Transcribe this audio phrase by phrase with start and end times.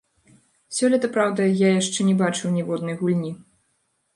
[0.77, 3.31] Сёлета, праўда, я яшчэ не бачыў ніводнай гульні.